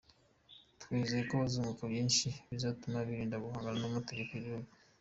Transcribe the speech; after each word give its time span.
Twizeye 0.81 1.23
ko 1.29 1.33
bazunguka 1.41 1.83
byinshi 1.91 2.27
bizatuma 2.51 2.97
birinda 3.07 3.41
guhangana 3.43 3.77
n’amategeko 3.81 4.31
y’igihugu. 4.33 4.69